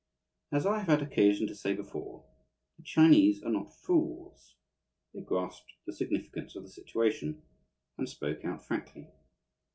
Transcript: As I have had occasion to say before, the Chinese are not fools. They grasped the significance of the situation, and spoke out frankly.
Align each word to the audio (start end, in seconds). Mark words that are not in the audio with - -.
As 0.51 0.65
I 0.65 0.79
have 0.79 0.87
had 0.87 1.03
occasion 1.03 1.45
to 1.45 1.53
say 1.53 1.75
before, 1.75 2.25
the 2.75 2.83
Chinese 2.83 3.43
are 3.43 3.51
not 3.51 3.71
fools. 3.83 4.55
They 5.13 5.21
grasped 5.21 5.73
the 5.85 5.93
significance 5.93 6.55
of 6.55 6.63
the 6.63 6.71
situation, 6.71 7.43
and 7.99 8.09
spoke 8.09 8.43
out 8.43 8.65
frankly. 8.65 9.11